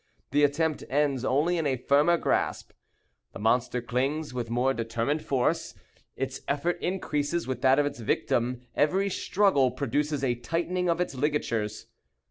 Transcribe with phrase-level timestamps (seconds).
[0.31, 2.71] The attempt ends only in a firmer grasp.
[3.33, 5.75] The monster clings with more determined force.
[6.15, 11.13] Its effort increases with that of its victim; every struggle produces a tightening of its
[11.13, 11.85] ligatures.